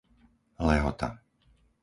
Lehota 0.67 1.09